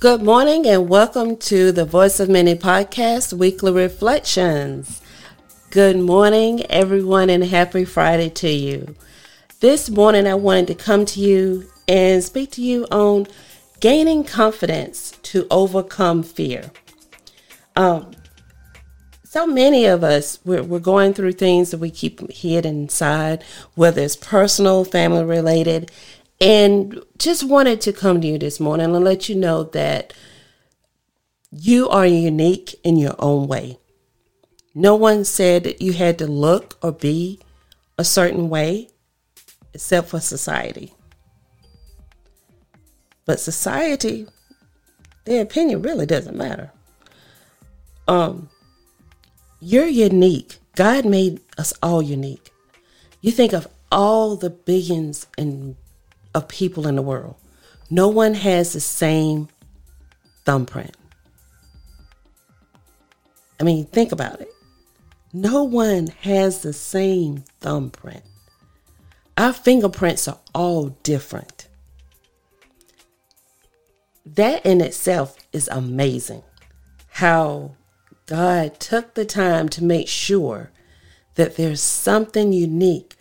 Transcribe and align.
Good 0.00 0.22
morning 0.22 0.64
and 0.64 0.88
welcome 0.88 1.36
to 1.38 1.72
the 1.72 1.84
Voice 1.84 2.20
of 2.20 2.28
Many 2.28 2.54
podcast 2.54 3.32
weekly 3.32 3.72
reflections. 3.72 5.02
Good 5.70 5.96
morning, 5.98 6.64
everyone, 6.70 7.28
and 7.30 7.42
happy 7.42 7.84
Friday 7.84 8.30
to 8.30 8.48
you. 8.48 8.94
This 9.58 9.90
morning, 9.90 10.28
I 10.28 10.34
wanted 10.34 10.68
to 10.68 10.76
come 10.76 11.04
to 11.06 11.18
you 11.18 11.68
and 11.88 12.22
speak 12.22 12.52
to 12.52 12.62
you 12.62 12.86
on 12.92 13.26
gaining 13.80 14.22
confidence 14.22 15.14
to 15.22 15.48
overcome 15.50 16.22
fear. 16.22 16.70
Um, 17.74 18.12
so 19.24 19.48
many 19.48 19.84
of 19.84 20.04
us, 20.04 20.38
we're, 20.44 20.62
we're 20.62 20.78
going 20.78 21.12
through 21.12 21.32
things 21.32 21.72
that 21.72 21.78
we 21.78 21.90
keep 21.90 22.30
hid 22.30 22.64
inside, 22.64 23.42
whether 23.74 24.00
it's 24.00 24.14
personal, 24.14 24.84
family 24.84 25.24
related, 25.24 25.90
and 26.40 27.02
just 27.18 27.42
wanted 27.44 27.80
to 27.82 27.92
come 27.92 28.20
to 28.20 28.26
you 28.26 28.38
this 28.38 28.60
morning 28.60 28.94
and 28.94 29.04
let 29.04 29.28
you 29.28 29.34
know 29.34 29.64
that 29.64 30.12
you 31.50 31.88
are 31.88 32.06
unique 32.06 32.74
in 32.84 32.96
your 32.96 33.14
own 33.18 33.48
way. 33.48 33.78
No 34.74 34.94
one 34.94 35.24
said 35.24 35.64
that 35.64 35.82
you 35.82 35.92
had 35.92 36.18
to 36.18 36.26
look 36.26 36.78
or 36.82 36.92
be 36.92 37.40
a 37.96 38.04
certain 38.04 38.48
way 38.48 38.88
except 39.74 40.08
for 40.08 40.20
society. 40.20 40.92
But 43.24 43.40
society, 43.40 44.26
their 45.24 45.42
opinion 45.42 45.82
really 45.82 46.06
doesn't 46.06 46.36
matter. 46.36 46.70
Um, 48.06 48.48
you're 49.60 49.86
unique. 49.86 50.58
God 50.76 51.04
made 51.04 51.40
us 51.58 51.74
all 51.82 52.00
unique. 52.00 52.50
You 53.20 53.32
think 53.32 53.52
of 53.52 53.66
all 53.90 54.36
the 54.36 54.50
billions 54.50 55.26
and 55.36 55.76
of 56.38 56.48
people 56.48 56.86
in 56.86 56.96
the 56.96 57.02
world. 57.02 57.34
No 57.90 58.08
one 58.08 58.34
has 58.34 58.72
the 58.72 58.80
same 58.80 59.48
thumbprint. 60.44 60.96
I 63.60 63.64
mean, 63.64 63.84
think 63.86 64.12
about 64.12 64.40
it. 64.40 64.48
No 65.32 65.64
one 65.64 66.06
has 66.22 66.62
the 66.62 66.72
same 66.72 67.44
thumbprint. 67.60 68.22
Our 69.36 69.52
fingerprints 69.52 70.28
are 70.28 70.38
all 70.54 70.90
different. 71.02 71.68
That 74.24 74.64
in 74.64 74.80
itself 74.80 75.36
is 75.52 75.68
amazing. 75.68 76.42
How 77.08 77.72
God 78.26 78.78
took 78.78 79.14
the 79.14 79.24
time 79.24 79.68
to 79.70 79.82
make 79.84 80.06
sure 80.06 80.70
that 81.34 81.56
there's 81.56 81.80
something 81.80 82.52
unique 82.52 83.16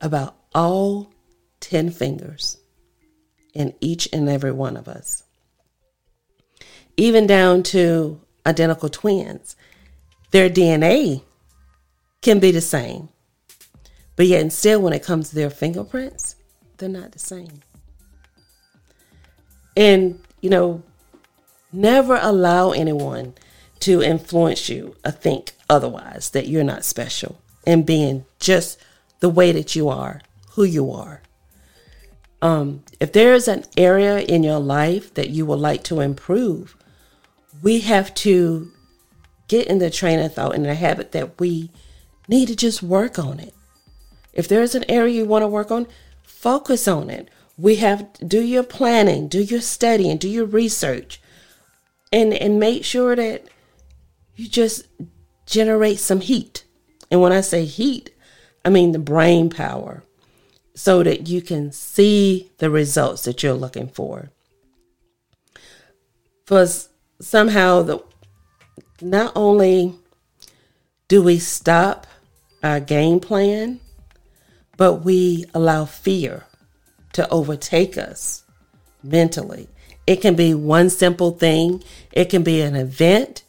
about 0.00 0.36
all 0.54 1.13
10 1.64 1.90
fingers 1.90 2.58
in 3.54 3.72
each 3.80 4.06
and 4.12 4.28
every 4.28 4.52
one 4.52 4.76
of 4.76 4.86
us. 4.86 5.22
Even 6.96 7.26
down 7.26 7.62
to 7.62 8.20
identical 8.46 8.90
twins, 8.90 9.56
their 10.30 10.50
DNA 10.50 11.22
can 12.20 12.38
be 12.38 12.50
the 12.50 12.60
same, 12.60 13.08
but 14.14 14.26
yet 14.26 14.42
and 14.42 14.52
still, 14.52 14.80
when 14.82 14.92
it 14.92 15.02
comes 15.02 15.30
to 15.30 15.34
their 15.34 15.50
fingerprints, 15.50 16.36
they're 16.76 16.88
not 16.88 17.12
the 17.12 17.18
same. 17.18 17.62
And, 19.76 20.20
you 20.42 20.50
know, 20.50 20.82
never 21.72 22.18
allow 22.20 22.72
anyone 22.72 23.34
to 23.80 24.02
influence 24.02 24.68
you 24.68 24.96
or 25.04 25.10
think 25.12 25.52
otherwise, 25.70 26.30
that 26.30 26.46
you're 26.46 26.62
not 26.62 26.84
special 26.84 27.40
and 27.66 27.86
being 27.86 28.26
just 28.38 28.78
the 29.20 29.30
way 29.30 29.50
that 29.52 29.74
you 29.74 29.88
are, 29.88 30.20
who 30.50 30.64
you 30.64 30.90
are. 30.90 31.22
Um, 32.44 32.84
if 33.00 33.10
there 33.10 33.32
is 33.32 33.48
an 33.48 33.64
area 33.74 34.18
in 34.18 34.42
your 34.42 34.58
life 34.58 35.14
that 35.14 35.30
you 35.30 35.46
would 35.46 35.60
like 35.60 35.82
to 35.84 36.00
improve, 36.00 36.76
we 37.62 37.80
have 37.80 38.12
to 38.16 38.70
get 39.48 39.66
in 39.66 39.78
the 39.78 39.88
train 39.88 40.18
of 40.18 40.34
thought 40.34 40.54
and 40.54 40.66
the 40.66 40.74
habit 40.74 41.12
that 41.12 41.40
we 41.40 41.70
need 42.28 42.48
to 42.48 42.54
just 42.54 42.82
work 42.82 43.18
on 43.18 43.40
it. 43.40 43.54
If 44.34 44.46
there's 44.46 44.74
an 44.74 44.84
area 44.90 45.14
you 45.14 45.24
want 45.24 45.42
to 45.42 45.48
work 45.48 45.70
on, 45.70 45.86
focus 46.22 46.86
on 46.86 47.08
it. 47.08 47.30
We 47.56 47.76
have 47.76 48.12
do 48.18 48.42
your 48.42 48.62
planning, 48.62 49.26
do 49.28 49.40
your 49.40 49.62
studying, 49.62 50.18
do 50.18 50.28
your 50.28 50.44
research, 50.44 51.22
and 52.12 52.34
and 52.34 52.60
make 52.60 52.84
sure 52.84 53.16
that 53.16 53.46
you 54.36 54.48
just 54.48 54.86
generate 55.46 55.98
some 55.98 56.20
heat. 56.20 56.64
And 57.10 57.22
when 57.22 57.32
I 57.32 57.40
say 57.40 57.64
heat, 57.64 58.10
I 58.66 58.68
mean 58.68 58.92
the 58.92 58.98
brain 58.98 59.48
power 59.48 60.02
so 60.74 61.02
that 61.02 61.28
you 61.28 61.40
can 61.40 61.70
see 61.72 62.50
the 62.58 62.70
results 62.70 63.24
that 63.24 63.42
you're 63.42 63.54
looking 63.54 63.88
for. 63.88 64.30
For 66.46 66.66
somehow 67.20 67.82
the 67.82 68.02
not 69.00 69.32
only 69.34 69.94
do 71.08 71.22
we 71.22 71.38
stop 71.38 72.06
our 72.62 72.80
game 72.80 73.20
plan, 73.20 73.80
but 74.76 75.04
we 75.04 75.44
allow 75.54 75.84
fear 75.84 76.44
to 77.12 77.28
overtake 77.28 77.96
us 77.96 78.42
mentally. 79.02 79.68
It 80.06 80.16
can 80.16 80.34
be 80.34 80.54
one 80.54 80.90
simple 80.90 81.32
thing, 81.32 81.82
it 82.12 82.26
can 82.26 82.42
be 82.42 82.60
an 82.60 82.74
event. 82.74 83.42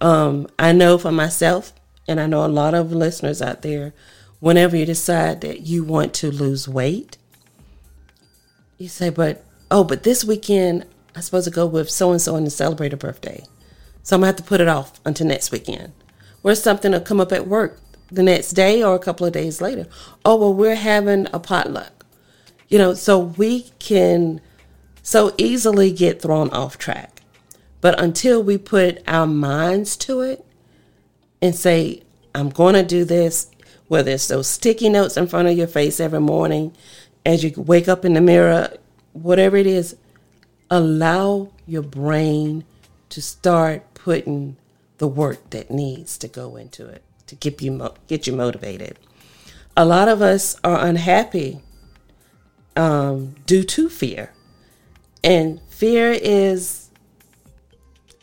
Um, 0.00 0.48
I 0.58 0.72
know 0.72 0.98
for 0.98 1.12
myself, 1.12 1.72
and 2.08 2.18
I 2.18 2.26
know 2.26 2.44
a 2.44 2.48
lot 2.48 2.74
of 2.74 2.92
listeners 2.92 3.40
out 3.40 3.62
there 3.62 3.92
whenever 4.42 4.76
you 4.76 4.84
decide 4.84 5.40
that 5.40 5.60
you 5.60 5.84
want 5.84 6.12
to 6.12 6.28
lose 6.28 6.68
weight, 6.68 7.16
you 8.76 8.88
say, 8.88 9.08
but 9.08 9.44
oh, 9.70 9.84
but 9.84 10.02
this 10.02 10.24
weekend 10.24 10.84
I'm 11.14 11.22
supposed 11.22 11.44
to 11.44 11.54
go 11.54 11.64
with 11.64 11.88
so 11.88 12.10
and 12.10 12.20
so 12.20 12.34
and 12.34 12.52
celebrate 12.52 12.92
a 12.92 12.96
birthday. 12.96 13.44
So 14.02 14.16
I'm 14.16 14.20
gonna 14.22 14.26
have 14.26 14.36
to 14.36 14.42
put 14.42 14.60
it 14.60 14.66
off 14.66 15.00
until 15.04 15.28
next 15.28 15.52
weekend. 15.52 15.92
Or 16.42 16.56
something 16.56 16.90
will 16.90 16.98
come 16.98 17.20
up 17.20 17.30
at 17.30 17.46
work 17.46 17.78
the 18.10 18.24
next 18.24 18.54
day 18.54 18.82
or 18.82 18.96
a 18.96 18.98
couple 18.98 19.24
of 19.24 19.32
days 19.32 19.60
later. 19.60 19.86
Oh 20.24 20.34
well 20.34 20.52
we're 20.52 20.74
having 20.74 21.28
a 21.32 21.38
potluck. 21.38 22.04
You 22.66 22.78
know, 22.78 22.94
so 22.94 23.20
we 23.20 23.70
can 23.78 24.40
so 25.04 25.36
easily 25.38 25.92
get 25.92 26.20
thrown 26.20 26.50
off 26.50 26.78
track. 26.78 27.22
But 27.80 28.00
until 28.02 28.42
we 28.42 28.58
put 28.58 29.04
our 29.06 29.28
minds 29.28 29.96
to 29.98 30.20
it 30.22 30.44
and 31.40 31.54
say, 31.54 32.02
I'm 32.34 32.48
going 32.48 32.74
to 32.74 32.82
do 32.82 33.04
this, 33.04 33.48
whether 33.88 34.10
it's 34.10 34.28
those 34.28 34.48
sticky 34.48 34.88
notes 34.88 35.16
in 35.16 35.26
front 35.26 35.48
of 35.48 35.56
your 35.56 35.66
face 35.66 36.00
every 36.00 36.20
morning, 36.20 36.74
as 37.24 37.44
you 37.44 37.52
wake 37.56 37.88
up 37.88 38.04
in 38.04 38.14
the 38.14 38.20
mirror, 38.20 38.76
whatever 39.12 39.56
it 39.56 39.66
is, 39.66 39.96
allow 40.70 41.50
your 41.66 41.82
brain 41.82 42.64
to 43.10 43.20
start 43.20 43.82
putting 43.94 44.56
the 44.98 45.08
work 45.08 45.50
that 45.50 45.70
needs 45.70 46.16
to 46.18 46.28
go 46.28 46.56
into 46.56 46.86
it 46.86 47.02
to 47.26 47.34
get 47.36 47.62
you 47.62 47.90
get 48.06 48.26
you 48.26 48.32
motivated. 48.32 48.98
A 49.76 49.84
lot 49.84 50.08
of 50.08 50.20
us 50.20 50.56
are 50.62 50.84
unhappy 50.84 51.60
um, 52.76 53.34
due 53.46 53.64
to 53.64 53.88
fear, 53.88 54.32
and 55.24 55.60
fear 55.68 56.12
is 56.12 56.90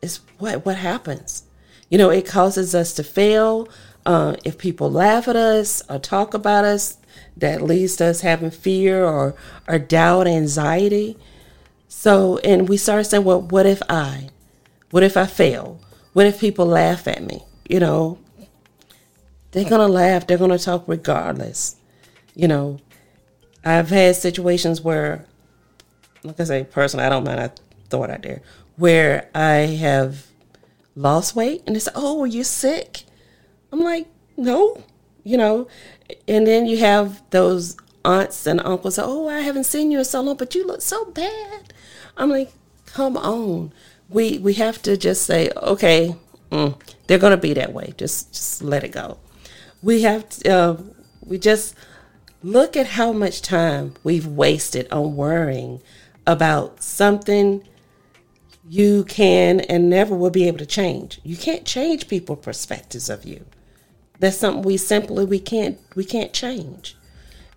is 0.00 0.20
what 0.38 0.64
what 0.64 0.76
happens. 0.76 1.44
You 1.90 1.98
know, 1.98 2.10
it 2.10 2.26
causes 2.26 2.74
us 2.74 2.94
to 2.94 3.04
fail. 3.04 3.68
Uh, 4.04 4.36
if 4.44 4.58
people 4.58 4.90
laugh 4.90 5.28
at 5.28 5.36
us 5.36 5.82
or 5.88 5.98
talk 5.98 6.34
about 6.34 6.64
us, 6.64 6.98
that 7.36 7.62
leads 7.62 7.96
to 7.96 8.06
us 8.06 8.20
having 8.20 8.50
fear 8.50 9.04
or, 9.04 9.34
or 9.68 9.78
doubt, 9.78 10.26
anxiety. 10.26 11.16
So, 11.88 12.38
and 12.38 12.68
we 12.68 12.76
start 12.76 13.06
saying, 13.06 13.24
well, 13.24 13.40
what 13.40 13.66
if 13.66 13.82
I? 13.88 14.30
What 14.90 15.02
if 15.02 15.16
I 15.16 15.26
fail? 15.26 15.80
What 16.12 16.26
if 16.26 16.40
people 16.40 16.66
laugh 16.66 17.06
at 17.06 17.22
me? 17.22 17.44
You 17.68 17.80
know, 17.80 18.18
they're 19.52 19.68
going 19.68 19.86
to 19.86 19.92
laugh, 19.92 20.26
they're 20.26 20.38
going 20.38 20.50
to 20.50 20.58
talk 20.58 20.84
regardless. 20.86 21.76
You 22.34 22.48
know, 22.48 22.80
I've 23.64 23.90
had 23.90 24.16
situations 24.16 24.80
where, 24.80 25.26
like 26.24 26.40
I 26.40 26.44
say, 26.44 26.64
personally, 26.64 27.06
I 27.06 27.08
don't 27.08 27.24
mind, 27.24 27.40
I 27.40 27.50
it 28.04 28.10
out 28.10 28.22
there, 28.22 28.40
where 28.76 29.28
I 29.34 29.76
have 29.80 30.26
lost 30.96 31.36
weight 31.36 31.62
and 31.66 31.76
they 31.76 31.80
say, 31.80 31.92
oh, 31.94 32.22
are 32.22 32.26
you 32.26 32.44
sick? 32.44 33.04
I'm 33.72 33.80
like, 33.80 34.06
no, 34.36 34.82
you 35.24 35.36
know. 35.36 35.66
And 36.28 36.46
then 36.46 36.66
you 36.66 36.78
have 36.78 37.22
those 37.30 37.76
aunts 38.04 38.46
and 38.46 38.60
uncles, 38.60 38.98
oh, 38.98 39.28
I 39.28 39.40
haven't 39.40 39.64
seen 39.64 39.90
you 39.90 39.98
in 39.98 40.04
so 40.04 40.20
long, 40.20 40.36
but 40.36 40.54
you 40.54 40.66
look 40.66 40.82
so 40.82 41.06
bad. 41.06 41.72
I'm 42.16 42.30
like, 42.30 42.52
come 42.86 43.16
on. 43.16 43.72
We 44.08 44.38
we 44.38 44.54
have 44.54 44.82
to 44.82 44.96
just 44.96 45.22
say, 45.22 45.50
okay, 45.56 46.14
mm, 46.50 46.78
they're 47.06 47.18
gonna 47.18 47.36
be 47.38 47.54
that 47.54 47.72
way. 47.72 47.94
Just 47.96 48.32
just 48.32 48.62
let 48.62 48.84
it 48.84 48.92
go. 48.92 49.18
We 49.82 50.02
have 50.02 50.28
to, 50.28 50.54
uh, 50.54 50.76
we 51.24 51.38
just 51.38 51.74
look 52.42 52.76
at 52.76 52.86
how 52.88 53.12
much 53.12 53.40
time 53.40 53.94
we've 54.04 54.26
wasted 54.26 54.90
on 54.92 55.16
worrying 55.16 55.80
about 56.26 56.82
something 56.82 57.66
you 58.68 59.04
can 59.04 59.60
and 59.60 59.90
never 59.90 60.14
will 60.14 60.30
be 60.30 60.46
able 60.46 60.58
to 60.58 60.66
change. 60.66 61.20
You 61.24 61.36
can't 61.36 61.64
change 61.64 62.08
people's 62.08 62.40
perspectives 62.44 63.08
of 63.08 63.24
you. 63.24 63.44
That's 64.22 64.36
something 64.36 64.62
we 64.62 64.76
simply 64.76 65.24
we 65.24 65.40
can't 65.40 65.80
we 65.96 66.04
can't 66.04 66.32
change. 66.32 66.96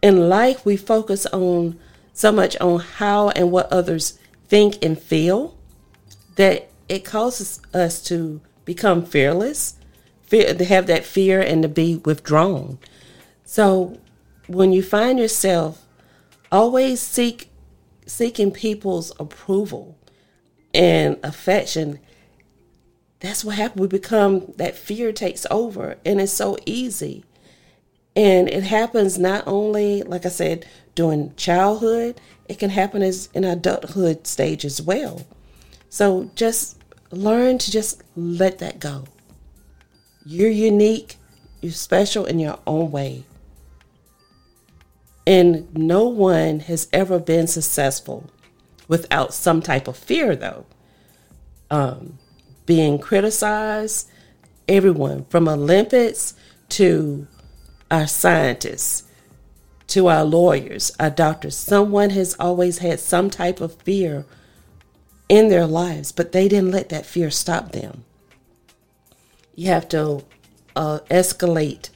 In 0.00 0.30
life, 0.30 0.64
we 0.64 0.78
focus 0.78 1.26
on 1.26 1.78
so 2.14 2.32
much 2.32 2.56
on 2.56 2.80
how 2.80 3.28
and 3.28 3.50
what 3.50 3.70
others 3.70 4.18
think 4.46 4.82
and 4.82 4.98
feel, 4.98 5.58
that 6.36 6.70
it 6.88 7.04
causes 7.04 7.60
us 7.74 8.02
to 8.04 8.40
become 8.64 9.04
fearless, 9.04 9.74
fear, 10.22 10.54
to 10.54 10.64
have 10.64 10.86
that 10.86 11.04
fear 11.04 11.38
and 11.38 11.64
to 11.64 11.68
be 11.68 11.96
withdrawn. 11.96 12.78
So 13.44 13.98
when 14.46 14.72
you 14.72 14.82
find 14.82 15.18
yourself 15.18 15.84
always 16.50 16.98
seek 16.98 17.50
seeking 18.06 18.50
people's 18.50 19.12
approval 19.20 19.98
and 20.72 21.18
affection, 21.22 22.00
that's 23.20 23.44
what 23.44 23.56
happens. 23.56 23.80
We 23.80 23.88
become 23.88 24.52
that 24.56 24.76
fear 24.76 25.12
takes 25.12 25.46
over, 25.50 25.96
and 26.04 26.20
it's 26.20 26.32
so 26.32 26.56
easy. 26.66 27.24
And 28.16 28.48
it 28.48 28.62
happens 28.62 29.18
not 29.18 29.44
only, 29.46 30.02
like 30.02 30.24
I 30.24 30.28
said, 30.28 30.66
during 30.94 31.34
childhood, 31.36 32.20
it 32.48 32.58
can 32.58 32.70
happen 32.70 33.02
as 33.02 33.28
in 33.34 33.44
adulthood 33.44 34.26
stage 34.26 34.64
as 34.64 34.80
well. 34.80 35.26
So 35.88 36.30
just 36.34 36.78
learn 37.10 37.58
to 37.58 37.70
just 37.70 38.02
let 38.14 38.58
that 38.58 38.78
go. 38.78 39.04
You're 40.24 40.50
unique, 40.50 41.16
you're 41.60 41.72
special 41.72 42.24
in 42.24 42.38
your 42.38 42.58
own 42.66 42.90
way. 42.90 43.24
And 45.26 45.74
no 45.74 46.06
one 46.06 46.60
has 46.60 46.88
ever 46.92 47.18
been 47.18 47.46
successful 47.46 48.30
without 48.88 49.32
some 49.32 49.62
type 49.62 49.88
of 49.88 49.96
fear, 49.96 50.36
though. 50.36 50.66
Um, 51.70 52.18
being 52.66 52.98
criticized, 52.98 54.08
everyone 54.68 55.24
from 55.26 55.48
Olympics 55.48 56.34
to 56.70 57.26
our 57.90 58.06
scientists 58.06 59.04
to 59.88 60.08
our 60.08 60.24
lawyers, 60.24 60.90
our 60.98 61.10
doctors, 61.10 61.56
someone 61.56 62.10
has 62.10 62.34
always 62.40 62.78
had 62.78 62.98
some 63.00 63.30
type 63.30 63.60
of 63.60 63.80
fear 63.82 64.24
in 65.28 65.48
their 65.48 65.66
lives, 65.66 66.12
but 66.12 66.32
they 66.32 66.48
didn't 66.48 66.70
let 66.70 66.88
that 66.88 67.06
fear 67.06 67.30
stop 67.30 67.72
them. 67.72 68.04
You 69.54 69.68
have 69.68 69.88
to 69.90 70.24
uh, 70.74 71.00
escalate 71.10 71.90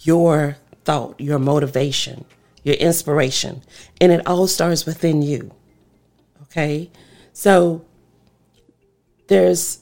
your 0.00 0.58
thought, 0.84 1.20
your 1.20 1.38
motivation, 1.38 2.24
your 2.62 2.76
inspiration, 2.76 3.62
and 4.00 4.12
it 4.12 4.26
all 4.26 4.46
starts 4.46 4.86
within 4.86 5.22
you. 5.22 5.50
Okay? 6.42 6.90
So 7.32 7.84
there's 9.28 9.80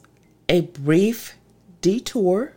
a 0.48 0.60
brief 0.60 1.34
detour 1.80 2.52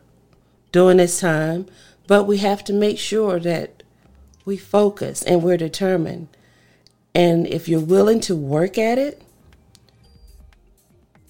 during 0.72 0.98
this 0.98 1.20
time, 1.20 1.68
but 2.08 2.26
we 2.26 2.38
have 2.38 2.64
to 2.66 2.74
make 2.74 3.00
sure 3.00 3.40
that 3.40 3.84
we 4.46 4.58
focus 4.58 5.24
and 5.24 5.42
we're 5.44 5.58
determined. 5.58 6.28
And 7.16 7.48
if 7.48 7.68
you're 7.68 7.80
willing 7.80 8.20
to 8.22 8.36
work 8.36 8.78
at 8.78 8.98
it, 8.98 9.22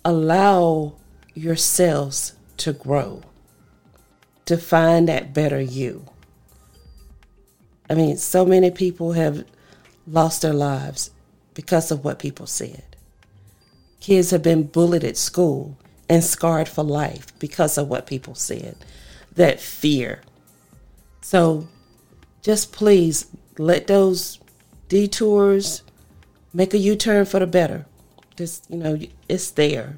allow 0.04 0.96
yourselves 1.34 2.34
to 2.58 2.74
grow, 2.74 3.22
to 4.46 4.58
find 4.58 5.08
that 5.08 5.34
better 5.34 5.62
you. 5.62 6.06
I 7.90 7.96
mean, 7.96 8.18
so 8.18 8.46
many 8.46 8.72
people 8.72 9.14
have 9.14 9.46
lost 10.06 10.42
their 10.42 10.54
lives 10.54 11.12
because 11.54 11.92
of 11.92 12.04
what 12.04 12.20
people 12.20 12.46
said. 12.46 12.89
Kids 14.00 14.32
have 14.32 14.44
been 14.44 14.64
bullied 14.64 15.04
at 15.04 15.18
school 15.18 15.78
and 16.08 16.24
scarred 16.24 16.68
for 16.68 16.84
life 16.84 17.38
because 17.40 17.78
of 17.78 17.88
what 17.88 18.08
people 18.08 18.36
said. 18.36 18.76
That 19.36 19.60
fear. 19.60 20.22
So 21.22 21.68
just 22.42 22.72
please 22.72 23.28
let 23.58 23.88
those 23.88 24.40
detours 24.88 25.84
make 26.54 26.74
a 26.74 26.78
U 26.78 26.96
turn 26.96 27.26
for 27.26 27.40
the 27.40 27.48
better. 27.48 27.86
Just, 28.36 28.70
you 28.70 28.78
know, 28.78 29.00
it's 29.28 29.52
there. 29.52 29.98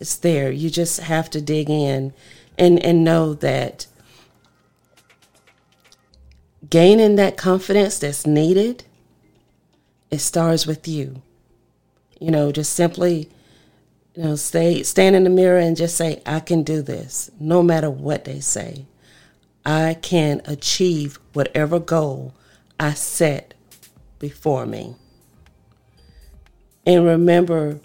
It's 0.00 0.16
there. 0.16 0.50
You 0.50 0.70
just 0.70 1.00
have 1.00 1.30
to 1.30 1.40
dig 1.40 1.70
in 1.70 2.12
and, 2.58 2.82
and 2.82 3.04
know 3.04 3.34
that 3.34 3.86
gaining 6.68 7.16
that 7.16 7.36
confidence 7.36 7.98
that's 7.98 8.26
needed, 8.26 8.84
it 10.10 10.18
starts 10.18 10.66
with 10.66 10.88
you. 10.88 11.22
You 12.20 12.30
know, 12.30 12.52
just 12.52 12.72
simply, 12.72 13.28
you 14.14 14.22
know, 14.22 14.36
stay 14.36 14.82
stand 14.82 15.16
in 15.16 15.24
the 15.24 15.30
mirror 15.30 15.58
and 15.58 15.76
just 15.76 15.96
say, 15.96 16.22
I 16.24 16.40
can 16.40 16.62
do 16.62 16.82
this, 16.82 17.30
no 17.38 17.62
matter 17.62 17.90
what 17.90 18.24
they 18.24 18.40
say. 18.40 18.86
I 19.64 19.94
can 19.94 20.42
achieve 20.44 21.18
whatever 21.32 21.80
goal 21.80 22.34
I 22.78 22.94
set 22.94 23.54
before 24.18 24.64
me. 24.64 24.94
And 26.86 27.04
remember, 27.04 27.80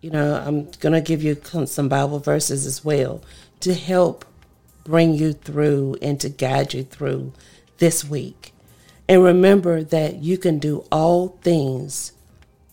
you 0.00 0.10
know, 0.10 0.34
I'm 0.34 0.70
going 0.78 0.92
to 0.92 1.00
give 1.00 1.22
you 1.22 1.36
some 1.66 1.88
Bible 1.88 2.20
verses 2.20 2.64
as 2.64 2.84
well 2.84 3.22
to 3.60 3.74
help 3.74 4.24
bring 4.84 5.14
you 5.14 5.32
through 5.32 5.96
and 6.00 6.20
to 6.20 6.28
guide 6.28 6.74
you 6.74 6.84
through 6.84 7.32
this 7.78 8.04
week. 8.04 8.52
And 9.08 9.22
remember 9.22 9.82
that 9.82 10.16
you 10.22 10.38
can 10.38 10.58
do 10.58 10.84
all 10.92 11.38
things 11.42 12.12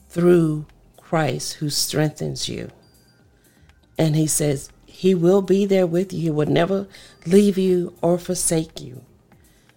through 0.10 0.66
Christ 0.98 1.56
who 1.56 1.70
strengthens 1.70 2.50
you. 2.50 2.72
And 3.98 4.16
he 4.16 4.28
says, 4.28 4.70
He 4.86 5.14
will 5.16 5.42
be 5.42 5.66
there 5.66 5.88
with 5.88 6.12
you. 6.12 6.22
He 6.22 6.30
will 6.30 6.48
never 6.48 6.88
leave 7.26 7.58
you 7.58 7.94
or 8.02 8.18
forsake 8.18 8.82
you. 8.82 9.04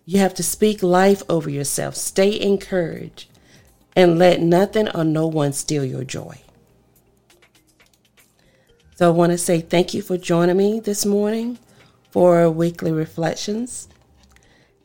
You 0.05 0.19
have 0.19 0.34
to 0.34 0.43
speak 0.43 0.82
life 0.82 1.23
over 1.29 1.49
yourself. 1.49 1.94
Stay 1.94 2.40
encouraged 2.40 3.29
and 3.94 4.19
let 4.19 4.40
nothing 4.40 4.88
or 4.88 5.05
no 5.05 5.26
one 5.26 5.52
steal 5.52 5.84
your 5.84 6.05
joy. 6.05 6.40
So 8.96 9.08
I 9.08 9.11
want 9.11 9.32
to 9.32 9.38
say 9.38 9.61
thank 9.61 9.94
you 9.94 10.02
for 10.02 10.17
joining 10.17 10.56
me 10.56 10.81
this 10.81 11.05
morning 11.06 11.58
for 12.11 12.50
weekly 12.50 12.93
reflections. 12.93 13.88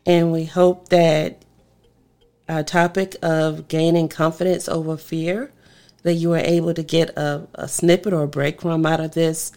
And 0.05 0.31
we 0.31 0.45
hope 0.45 0.89
that 0.89 1.43
our 2.49 2.63
topic 2.63 3.15
of 3.21 3.67
gaining 3.67 4.09
confidence 4.09 4.67
over 4.67 4.97
fear, 4.97 5.51
that 6.03 6.13
you 6.13 6.33
are 6.33 6.37
able 6.37 6.73
to 6.73 6.83
get 6.83 7.09
a, 7.17 7.47
a 7.55 7.67
snippet 7.67 8.13
or 8.13 8.23
a 8.23 8.27
breadcrumb 8.27 8.87
out 8.87 8.99
of 8.99 9.13
this 9.13 9.51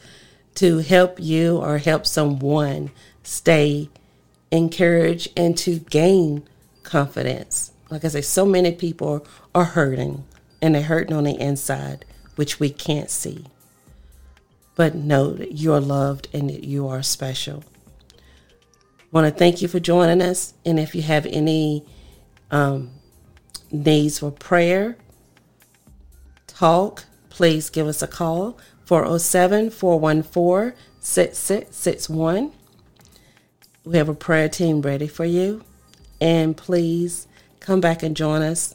to 0.57 0.79
help 0.79 1.21
you 1.21 1.59
or 1.59 1.79
help 1.79 2.07
someone 2.07 2.91
stay 3.23 3.89
encouraged 4.51 5.29
and 5.37 5.57
to 5.59 5.79
gain 5.79 6.43
confidence. 6.83 7.73
Like 7.89 8.05
I 8.05 8.09
say, 8.09 8.23
so 8.23 8.45
many 8.45 8.73
people 8.73 9.27
are 9.55 9.65
hurting 9.65 10.25
and 10.61 10.75
they're 10.75 10.83
hurting 10.83 11.15
on 11.15 11.25
the 11.25 11.39
inside, 11.39 12.05
which 12.37 12.59
we 12.59 12.71
can't 12.71 13.11
see. 13.11 13.45
But 14.75 14.95
know 14.95 15.33
that 15.33 15.59
you're 15.59 15.81
loved 15.81 16.29
and 16.33 16.51
that 16.51 16.65
you 16.65 16.89
are 16.89 17.03
special 17.03 17.65
want 19.13 19.27
to 19.27 19.37
thank 19.37 19.61
you 19.61 19.69
for 19.69 19.81
joining 19.81 20.23
us. 20.23 20.55
And 20.65 20.79
if 20.79 20.95
you 20.95 21.03
have 21.03 21.27
any 21.27 21.85
um, 22.51 22.91
needs 23.71 24.19
for 24.19 24.31
prayer, 24.31 24.97
talk, 26.47 27.05
please 27.29 27.71
give 27.71 27.87
us 27.87 28.03
a 28.03 28.07
call 28.07 28.59
407 28.85 29.71
414 29.71 30.77
6661. 31.01 32.53
We 33.85 33.97
have 33.97 34.09
a 34.09 34.15
prayer 34.15 34.49
team 34.49 34.83
ready 34.83 35.09
for 35.09 35.25
you. 35.25 35.65
And 36.21 36.57
please 36.57 37.27
come 37.61 37.81
back 37.81 38.03
and 38.03 38.17
join 38.17 38.43
us. 38.43 38.75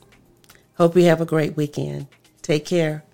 Hope 0.78 0.96
you 0.96 1.04
have 1.06 1.22
a 1.22 1.26
great 1.26 1.56
weekend. 1.56 2.08
Take 2.42 2.66
care. 2.66 3.05